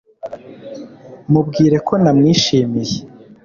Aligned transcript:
Mubwire 1.31 1.77
ko 1.87 1.93
namwishimiye 2.03 2.97